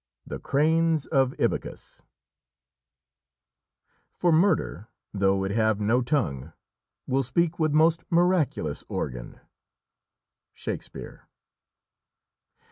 [0.25, 2.01] THE CRANES OF IBYCUS
[4.15, 6.53] "For murder, though it have no tongue,
[7.05, 9.41] will speak With most miraculous organ."
[10.55, 11.27] Shakespeare.